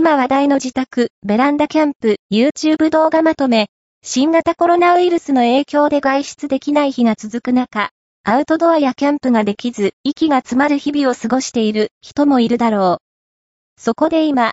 [0.00, 3.68] 今話題の自宅、ベランダキャンプ、YouTube 動画まとめ、
[4.02, 7.90] 新型コロナウイルスの影響で外出できない日が続く中、
[8.24, 12.98] アウトドアやキャンプができず、息が詰まる日々を過ごしている人もいるだろう。
[13.76, 14.48] そこで今、